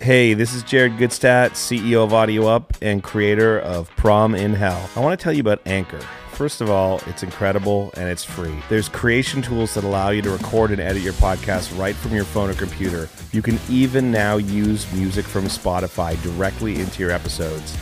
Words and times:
Hey, 0.00 0.34
this 0.34 0.54
is 0.54 0.62
Jared 0.62 0.92
Gutstadt, 0.98 1.52
CEO 1.52 2.04
of 2.04 2.12
Audio 2.12 2.46
Up 2.46 2.74
and 2.82 3.02
creator 3.02 3.58
of 3.60 3.88
Prom 3.96 4.34
in 4.34 4.52
Hell. 4.52 4.88
I 4.94 5.00
want 5.00 5.18
to 5.18 5.22
tell 5.22 5.32
you 5.32 5.40
about 5.40 5.60
Anchor. 5.66 6.00
First 6.32 6.60
of 6.60 6.68
all, 6.68 7.00
it's 7.06 7.22
incredible 7.22 7.90
and 7.96 8.08
it's 8.08 8.22
free. 8.22 8.54
There's 8.68 8.90
creation 8.90 9.40
tools 9.40 9.72
that 9.74 9.84
allow 9.84 10.10
you 10.10 10.20
to 10.22 10.30
record 10.30 10.70
and 10.70 10.80
edit 10.80 11.02
your 11.02 11.14
podcast 11.14 11.76
right 11.78 11.96
from 11.96 12.14
your 12.14 12.24
phone 12.24 12.50
or 12.50 12.54
computer. 12.54 13.08
You 13.32 13.40
can 13.40 13.58
even 13.70 14.12
now 14.12 14.36
use 14.36 14.90
music 14.92 15.24
from 15.24 15.44
Spotify 15.46 16.22
directly 16.22 16.78
into 16.78 17.00
your 17.00 17.10
episodes. 17.10 17.76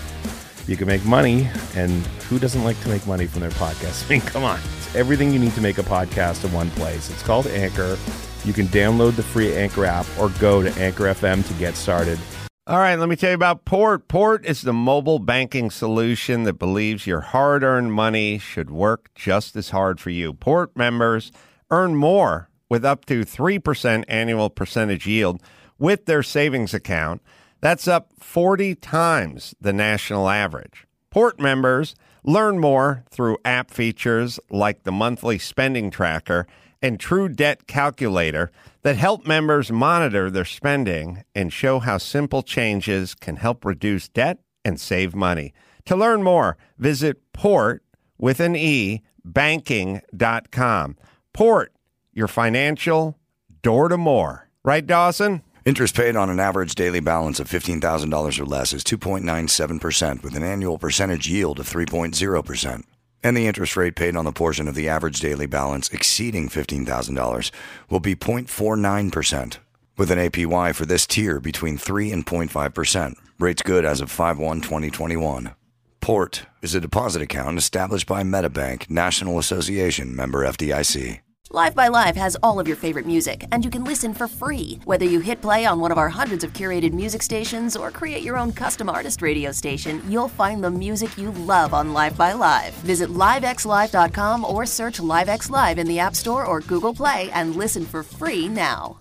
You 0.68 0.76
can 0.76 0.86
make 0.86 1.04
money, 1.04 1.48
and 1.74 1.90
who 2.30 2.38
doesn't 2.38 2.62
like 2.64 2.80
to 2.82 2.88
make 2.88 3.06
money 3.06 3.26
from 3.26 3.40
their 3.40 3.50
podcast? 3.50 4.06
I 4.06 4.08
mean, 4.10 4.20
come 4.20 4.44
on. 4.44 4.60
It's 4.78 4.94
everything 4.94 5.32
you 5.32 5.38
need 5.40 5.52
to 5.54 5.60
make 5.60 5.78
a 5.78 5.82
podcast 5.82 6.44
in 6.44 6.52
one 6.52 6.70
place. 6.70 7.10
It's 7.10 7.22
called 7.22 7.48
Anchor. 7.48 7.98
You 8.44 8.52
can 8.52 8.66
download 8.66 9.16
the 9.16 9.22
free 9.22 9.54
Anchor 9.54 9.84
app 9.84 10.06
or 10.18 10.28
go 10.40 10.62
to 10.62 10.70
Anchor 10.80 11.04
FM 11.04 11.46
to 11.46 11.54
get 11.54 11.76
started. 11.76 12.18
All 12.66 12.78
right, 12.78 12.98
let 12.98 13.10
me 13.10 13.16
tell 13.16 13.30
you 13.30 13.34
about 13.34 13.66
Porte. 13.66 14.08
Porte 14.08 14.46
is 14.46 14.62
the 14.62 14.72
mobile 14.72 15.18
banking 15.18 15.70
solution 15.70 16.44
that 16.44 16.54
believes 16.54 17.06
your 17.06 17.20
hard 17.20 17.62
earned 17.62 17.92
money 17.92 18.38
should 18.38 18.70
work 18.70 19.10
just 19.14 19.54
as 19.54 19.68
hard 19.68 20.00
for 20.00 20.10
you. 20.10 20.32
Porte 20.32 20.74
members 20.74 21.30
earn 21.70 21.94
more 21.94 22.48
with 22.70 22.84
up 22.84 23.04
to 23.04 23.24
3% 23.24 24.04
annual 24.08 24.48
percentage 24.48 25.06
yield 25.06 25.42
with 25.78 26.06
their 26.06 26.22
savings 26.22 26.72
account. 26.72 27.20
That's 27.60 27.86
up 27.86 28.12
40 28.18 28.74
times 28.76 29.54
the 29.60 29.72
national 29.72 30.28
average. 30.28 30.86
Porte 31.10 31.38
members 31.38 31.94
learn 32.24 32.58
more 32.58 33.04
through 33.10 33.38
app 33.44 33.70
features 33.70 34.40
like 34.50 34.84
the 34.84 34.92
monthly 34.92 35.38
spending 35.38 35.90
tracker 35.90 36.46
and 36.84 37.00
True 37.00 37.30
Debt 37.30 37.66
Calculator 37.66 38.52
that 38.82 38.96
help 38.96 39.26
members 39.26 39.72
monitor 39.72 40.30
their 40.30 40.44
spending 40.44 41.24
and 41.34 41.50
show 41.50 41.78
how 41.78 41.96
simple 41.96 42.42
changes 42.42 43.14
can 43.14 43.36
help 43.36 43.64
reduce 43.64 44.06
debt 44.10 44.40
and 44.66 44.78
save 44.78 45.14
money. 45.14 45.54
To 45.86 45.96
learn 45.96 46.22
more, 46.22 46.58
visit 46.76 47.32
port 47.32 47.82
with 48.18 48.38
an 48.38 48.54
E 48.54 49.00
banking.com. 49.24 50.98
Porte, 51.32 51.72
your 52.12 52.28
financial 52.28 53.18
door 53.62 53.88
to 53.88 53.96
more. 53.96 54.50
Right, 54.62 54.86
Dawson? 54.86 55.42
Interest 55.64 55.96
paid 55.96 56.16
on 56.16 56.28
an 56.28 56.38
average 56.38 56.74
daily 56.74 57.00
balance 57.00 57.40
of 57.40 57.48
$15,000 57.48 58.38
or 58.38 58.44
less 58.44 58.74
is 58.74 58.84
2.97% 58.84 60.22
with 60.22 60.36
an 60.36 60.42
annual 60.42 60.76
percentage 60.76 61.30
yield 61.30 61.58
of 61.58 61.66
3.0%. 61.66 62.84
And 63.24 63.34
the 63.34 63.46
interest 63.46 63.74
rate 63.74 63.96
paid 63.96 64.16
on 64.16 64.26
the 64.26 64.32
portion 64.32 64.68
of 64.68 64.74
the 64.74 64.88
average 64.88 65.18
daily 65.18 65.46
balance 65.46 65.88
exceeding 65.88 66.50
$15,000 66.50 67.50
will 67.88 67.98
be 67.98 68.14
0.49%, 68.14 69.58
with 69.96 70.10
an 70.10 70.18
APY 70.18 70.74
for 70.74 70.84
this 70.84 71.06
tier 71.06 71.40
between 71.40 71.78
3 71.78 72.12
and 72.12 72.26
0.5%. 72.26 73.14
Rates 73.40 73.62
good 73.62 73.86
as 73.86 74.02
of 74.02 74.10
5 74.10 74.38
1 74.38 74.60
2021. 74.60 75.54
Porte 76.02 76.42
is 76.60 76.74
a 76.74 76.80
deposit 76.82 77.22
account 77.22 77.56
established 77.56 78.06
by 78.06 78.22
MetaBank, 78.22 78.90
National 78.90 79.38
Association, 79.38 80.14
member 80.14 80.44
FDIC. 80.44 81.23
LiveXLive 81.54 82.16
has 82.16 82.36
all 82.42 82.58
of 82.58 82.66
your 82.66 82.76
favorite 82.76 83.06
music, 83.06 83.46
and 83.52 83.64
you 83.64 83.70
can 83.70 83.84
listen 83.84 84.12
for 84.12 84.26
free. 84.26 84.80
Whether 84.84 85.04
you 85.04 85.20
hit 85.20 85.40
play 85.40 85.64
on 85.64 85.78
one 85.78 85.92
of 85.92 85.98
our 85.98 86.08
hundreds 86.08 86.42
of 86.42 86.52
curated 86.52 86.92
music 86.92 87.22
stations 87.22 87.76
or 87.76 87.92
create 87.92 88.24
your 88.24 88.36
own 88.36 88.50
custom 88.50 88.90
artist 88.90 89.22
radio 89.22 89.52
station, 89.52 90.02
you'll 90.08 90.28
find 90.28 90.64
the 90.64 90.70
music 90.70 91.16
you 91.16 91.30
love 91.30 91.72
on 91.72 91.90
LiveXLive. 91.90 92.72
Visit 92.82 93.10
livexlive.com 93.10 94.44
or 94.44 94.66
search 94.66 94.98
LiveX 94.98 95.48
Live 95.48 95.78
in 95.78 95.86
the 95.86 96.00
App 96.00 96.16
Store 96.16 96.44
or 96.44 96.60
Google 96.60 96.92
Play 96.92 97.30
and 97.30 97.54
listen 97.54 97.84
for 97.84 98.02
free 98.02 98.48
now. 98.48 98.98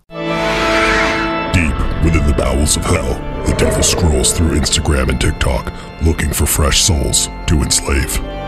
Deep 1.54 1.76
within 2.04 2.28
the 2.28 2.36
bowels 2.38 2.78
of 2.78 2.86
hell, 2.86 3.16
the 3.48 3.56
devil 3.58 3.82
scrolls 3.82 4.32
through 4.32 4.60
Instagram 4.60 5.10
and 5.10 5.20
TikTok 5.20 5.74
looking 6.04 6.32
for 6.32 6.46
fresh 6.46 6.82
souls 6.82 7.28
to 7.48 7.64
enslave. 7.64 8.43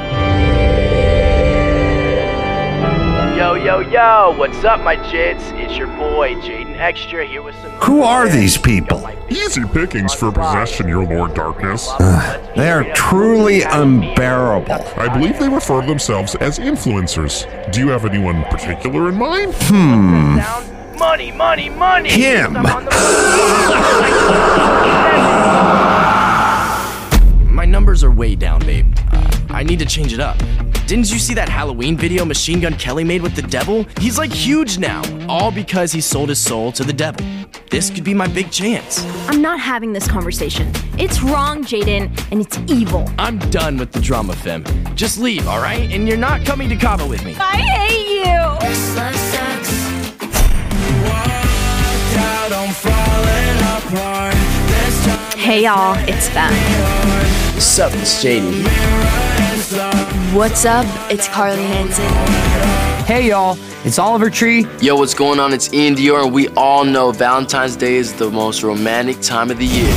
Yo, 3.66 3.80
yo, 3.80 3.90
yo, 3.90 4.38
what's 4.38 4.64
up, 4.64 4.80
my 4.82 4.96
jits? 4.96 5.42
It's 5.60 5.76
your 5.76 5.88
boy, 5.88 6.36
Jaden 6.36 6.78
Extra, 6.78 7.26
here 7.26 7.42
with 7.42 7.56
some. 7.56 7.72
Who 7.82 8.04
are 8.04 8.30
these 8.30 8.60
people? 8.60 9.10
Easy 9.28 9.64
pickings 9.66 10.14
for 10.14 10.32
possession, 10.32 10.88
your 10.88 11.04
Lord 11.04 11.34
Darkness. 11.34 11.90
They 12.56 12.70
are 12.70 12.84
truly 12.94 13.64
unbearable. 13.64 14.72
I 14.98 15.08
believe 15.12 15.40
they 15.40 15.50
refer 15.50 15.82
to 15.82 15.88
themselves 15.88 16.36
as 16.36 16.60
influencers. 16.60 17.48
Do 17.72 17.80
you 17.80 17.88
have 17.88 18.06
anyone 18.06 18.44
particular 18.52 19.10
in 19.10 19.16
mind? 19.16 19.56
Hmm. 19.62 20.38
Money, 21.00 21.32
money, 21.32 21.70
money! 21.70 22.10
Him. 22.12 22.56
I'm 22.58 22.66
on 22.68 22.86
the- 22.86 22.92
My 27.52 27.66
numbers 27.66 28.04
are 28.04 28.12
way 28.12 28.36
down, 28.36 28.60
babe. 28.60 28.94
Uh, 29.12 29.28
I 29.50 29.64
need 29.64 29.80
to 29.80 29.86
change 29.86 30.14
it 30.14 30.20
up. 30.20 30.38
Didn't 30.88 31.12
you 31.12 31.18
see 31.18 31.34
that 31.34 31.50
Halloween 31.50 31.98
video 31.98 32.26
Machine 32.26 32.60
Gun 32.60 32.76
Kelly 32.76 33.04
made 33.04 33.24
with 33.24 33.36
the 33.36 33.42
devil? 33.42 33.88
He's 34.00 34.20
like 34.20 34.32
huge 34.32 34.78
now, 34.78 35.02
all 35.28 35.50
because 35.50 35.92
he 35.92 36.00
sold 36.00 36.30
his 36.30 36.38
soul 36.38 36.72
to 36.74 36.84
the 36.84 36.94
devil. 36.94 37.26
This 37.72 37.90
could 37.90 38.04
be 38.04 38.14
my 38.14 38.28
big 38.28 38.52
chance. 38.52 39.04
I'm 39.28 39.42
not 39.42 39.60
having 39.60 39.94
this 39.94 40.08
conversation. 40.08 40.72
It's 41.00 41.24
wrong, 41.24 41.64
Jaden, 41.64 42.12
and 42.32 42.40
it's 42.40 42.60
evil. 42.72 43.10
I'm 43.18 43.40
done 43.50 43.78
with 43.78 43.94
the 43.94 44.00
drama, 44.00 44.36
Fem. 44.36 44.64
Just 44.96 45.18
leave, 45.18 45.48
all 45.48 45.60
right? 45.60 45.92
And 45.92 46.08
you're 46.08 46.18
not 46.18 46.46
coming 46.46 46.70
to 46.70 46.76
Cabo 46.76 47.08
with 47.10 47.26
me. 47.26 47.36
I 47.40 47.58
hate 47.58 48.20
you. 48.20 48.26
Hey 55.36 55.64
y'all, 55.64 55.96
it's 56.08 56.30
Fem. 56.30 56.54
What's 57.56 57.80
up, 57.80 57.92
it's 57.96 58.24
JD. 58.24 60.05
What's 60.34 60.66
up? 60.66 60.86
It's 61.10 61.28
Carly 61.28 61.64
Hansen. 61.64 62.06
Hey 63.06 63.30
y'all, 63.30 63.58
it's 63.86 64.00
Oliver 64.00 64.30
Tree. 64.30 64.66
Yo, 64.82 64.96
what's 64.96 65.14
going 65.14 65.40
on? 65.40 65.54
It's 65.54 65.74
Ian 65.74 65.96
Dior, 65.96 66.26
and 66.26 66.34
we 66.34 66.48
all 66.50 66.84
know 66.84 67.12
Valentine's 67.12 67.76
Day 67.76 67.96
is 67.96 68.12
the 68.14 68.30
most 68.30 68.64
romantic 68.64 69.22
time 69.22 69.50
of 69.52 69.58
the 69.60 69.66
year. 69.66 69.94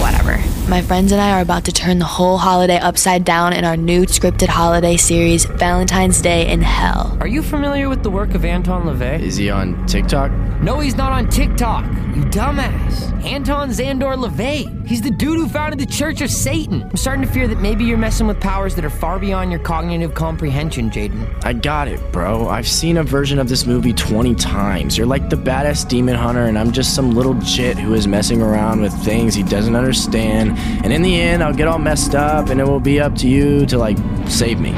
Whatever. 0.00 0.38
My 0.68 0.80
friends 0.80 1.12
and 1.12 1.20
I 1.20 1.32
are 1.32 1.42
about 1.42 1.64
to 1.64 1.72
turn 1.72 1.98
the 1.98 2.06
whole 2.06 2.38
holiday 2.38 2.78
upside 2.78 3.24
down 3.24 3.52
in 3.52 3.64
our 3.64 3.76
new 3.76 4.06
scripted 4.06 4.48
holiday 4.48 4.96
series, 4.96 5.44
Valentine's 5.44 6.22
Day 6.22 6.50
in 6.50 6.62
Hell. 6.62 7.16
Are 7.20 7.26
you 7.26 7.42
familiar 7.42 7.88
with 7.88 8.02
the 8.02 8.10
work 8.10 8.34
of 8.34 8.44
Anton 8.44 8.84
LaVey? 8.84 9.20
Is 9.20 9.36
he 9.36 9.50
on 9.50 9.84
TikTok? 9.86 10.30
No, 10.62 10.78
he's 10.80 10.96
not 10.96 11.12
on 11.12 11.28
TikTok. 11.28 11.84
You 12.14 12.22
dumbass. 12.30 13.12
Anton 13.24 13.70
Szandor 13.70 14.16
LaVey. 14.16 14.83
He's 14.86 15.00
the 15.00 15.10
dude 15.10 15.38
who 15.38 15.48
founded 15.48 15.80
the 15.80 15.86
Church 15.86 16.20
of 16.20 16.30
Satan. 16.30 16.82
I'm 16.82 16.96
starting 16.96 17.24
to 17.24 17.32
fear 17.32 17.48
that 17.48 17.58
maybe 17.58 17.84
you're 17.84 17.96
messing 17.96 18.26
with 18.26 18.38
powers 18.38 18.74
that 18.74 18.84
are 18.84 18.90
far 18.90 19.18
beyond 19.18 19.50
your 19.50 19.60
cognitive 19.60 20.12
comprehension, 20.12 20.90
Jaden. 20.90 21.26
I 21.42 21.54
got 21.54 21.88
it, 21.88 22.00
bro. 22.12 22.48
I've 22.48 22.68
seen 22.68 22.98
a 22.98 23.02
version 23.02 23.38
of 23.38 23.48
this 23.48 23.64
movie 23.64 23.94
20 23.94 24.34
times. 24.34 24.98
You're 24.98 25.06
like 25.06 25.30
the 25.30 25.36
badass 25.36 25.88
demon 25.88 26.16
hunter, 26.16 26.44
and 26.44 26.58
I'm 26.58 26.70
just 26.70 26.94
some 26.94 27.12
little 27.12 27.34
jit 27.34 27.78
who 27.78 27.94
is 27.94 28.06
messing 28.06 28.42
around 28.42 28.82
with 28.82 28.92
things 29.04 29.34
he 29.34 29.42
doesn't 29.42 29.74
understand. 29.74 30.58
And 30.84 30.92
in 30.92 31.00
the 31.00 31.18
end, 31.18 31.42
I'll 31.42 31.54
get 31.54 31.66
all 31.66 31.78
messed 31.78 32.14
up, 32.14 32.50
and 32.50 32.60
it 32.60 32.64
will 32.64 32.78
be 32.78 33.00
up 33.00 33.16
to 33.16 33.28
you 33.28 33.64
to, 33.66 33.78
like, 33.78 33.96
save 34.28 34.60
me. 34.60 34.74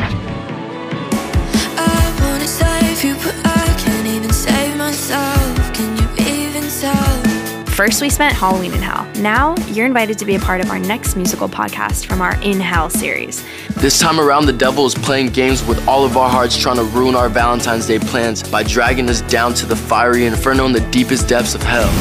First, 7.77 8.01
we 8.01 8.09
spent 8.09 8.35
Halloween 8.35 8.73
in 8.73 8.81
Hell. 8.81 9.07
Now, 9.21 9.55
you're 9.67 9.85
invited 9.85 10.19
to 10.21 10.25
be 10.25 10.35
a 10.35 10.39
part 10.39 10.63
of 10.63 10.71
our 10.71 10.79
next 10.79 11.15
musical 11.15 11.47
podcast 11.47 12.07
from 12.07 12.23
our 12.23 12.35
In 12.43 12.59
Hell 12.59 12.89
series. 12.89 13.45
This 13.75 14.01
time 14.01 14.19
around, 14.19 14.47
the 14.47 14.55
devil 14.55 14.87
is 14.87 14.95
playing 14.95 15.27
games 15.27 15.63
with 15.63 15.87
all 15.87 16.03
of 16.03 16.17
our 16.17 16.31
hearts, 16.31 16.57
trying 16.57 16.77
to 16.77 16.85
ruin 16.85 17.15
our 17.15 17.29
Valentine's 17.29 17.87
Day 17.87 17.99
plans 17.99 18.43
by 18.43 18.63
dragging 18.63 19.11
us 19.11 19.21
down 19.21 19.53
to 19.53 19.67
the 19.67 19.77
fiery 19.77 20.25
inferno 20.25 20.65
in 20.65 20.73
the 20.73 20.81
deepest 20.91 21.29
depths 21.29 21.55
of 21.55 21.63
hell. 21.63 21.93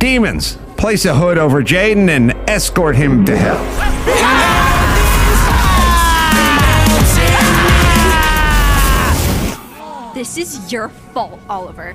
Demons, 0.00 0.58
place 0.76 1.04
a 1.04 1.14
hood 1.14 1.38
over 1.38 1.62
Jaden 1.62 2.08
and 2.08 2.32
escort 2.50 2.96
him 2.96 3.24
to 3.26 3.36
hell. 3.36 3.62
This 10.14 10.36
is 10.36 10.72
your 10.72 10.88
fault, 10.88 11.38
Oliver. 11.48 11.94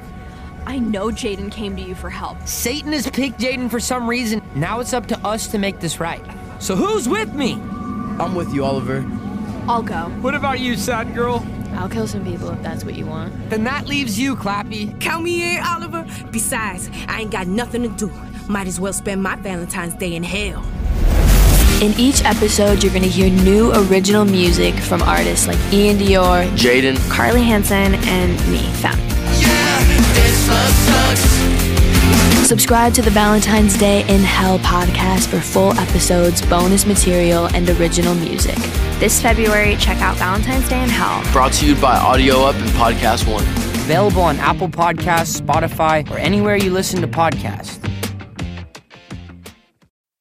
I 0.66 0.80
know 0.80 1.08
Jaden 1.08 1.52
came 1.52 1.76
to 1.76 1.82
you 1.82 1.96
for 1.96 2.10
help. 2.10 2.48
Satan 2.48 2.94
has 2.94 3.10
picked 3.10 3.40
Jaden 3.40 3.70
for 3.70 3.80
some 3.80 4.10
reason. 4.10 4.42
Now 4.56 4.80
it's 4.80 4.94
up 4.94 5.08
to 5.08 5.18
us 5.26 5.48
to 5.48 5.58
make 5.58 5.80
this 5.80 6.00
right. 6.00 6.22
So 6.60 6.76
who's 6.76 7.08
with 7.08 7.34
me? 7.34 7.54
I'm 7.54 8.36
with 8.36 8.54
you, 8.54 8.66
Oliver. 8.66 9.06
I'll 9.68 9.84
go. 9.84 10.10
What 10.22 10.36
about 10.36 10.60
you, 10.60 10.76
sad 10.76 11.14
girl? 11.14 11.46
I'll 11.74 11.90
kill 11.90 12.08
some 12.08 12.26
people 12.26 12.50
if 12.50 12.62
that's 12.62 12.84
what 12.84 12.96
you 12.96 13.06
want. 13.06 13.50
Then 13.50 13.64
that 13.64 13.88
leaves 13.88 14.20
you, 14.20 14.36
Clappy. 14.36 15.00
Count 15.00 15.24
me 15.24 15.56
in, 15.56 15.64
Oliver. 15.64 16.06
Besides, 16.32 16.90
I 17.08 17.22
ain't 17.22 17.32
got 17.32 17.48
nothing 17.48 17.84
to 17.84 17.90
do. 17.90 18.12
Might 18.48 18.68
as 18.68 18.80
well 18.80 18.94
spend 18.94 19.22
my 19.22 19.36
Valentine's 19.36 19.94
Day 19.96 20.16
in 20.16 20.24
hell. 20.24 20.66
In 21.82 21.98
each 21.98 22.26
episode, 22.26 22.84
you're 22.84 22.92
going 22.92 23.04
to 23.04 23.10
hear 23.10 23.30
new 23.30 23.72
original 23.74 24.26
music 24.26 24.76
from 24.76 25.02
artists 25.02 25.48
like 25.48 25.58
Ian 25.72 25.98
Dior, 25.98 26.50
Jaden, 26.58 26.98
Carly 27.10 27.44
Hansen, 27.44 27.96
and 27.96 28.52
me, 28.52 28.60
Fem. 28.82 29.09
Subscribe 32.46 32.94
to 32.96 33.04
the 33.04 33.12
Valentine's 33.12 33.78
Day 33.78 34.02
in 34.14 34.22
Hell 34.22 34.58
podcast 34.60 35.28
for 35.28 35.40
full 35.40 35.72
episodes, 35.80 36.42
bonus 36.48 36.86
material, 36.86 37.46
and 37.54 37.70
original 37.70 38.16
music. 38.16 38.56
This 39.00 39.22
February, 39.22 39.76
check 39.76 40.02
out 40.02 40.18
Valentine's 40.18 40.68
Day 40.68 40.82
in 40.82 40.90
Hell. 40.90 41.22
brought 41.32 41.54
to 41.54 41.68
you 41.68 41.76
by 41.76 41.96
Audio 41.96 42.42
Up 42.42 42.56
and 42.56 42.70
Podcast 42.72 43.32
One. 43.32 43.44
Available 43.84 44.24
on 44.24 44.38
Apple 44.38 44.68
Podcasts, 44.68 45.40
Spotify, 45.40 46.10
or 46.10 46.18
anywhere 46.18 46.56
you 46.56 46.72
listen 46.72 47.02
to 47.02 47.08
podcasts. 47.08 47.78